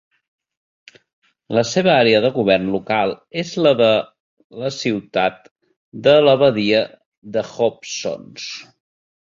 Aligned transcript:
La 1.57 1.63
seva 1.71 1.91
àrea 1.95 2.21
de 2.23 2.31
govern 2.37 2.65
local 2.77 3.13
és 3.43 3.51
la 3.67 3.75
de 3.83 3.91
la 4.63 4.73
ciutat 4.79 5.39
de 6.09 6.19
la 6.31 6.37
badia 6.47 6.81
de 7.37 7.49
Hobsons. 7.53 8.53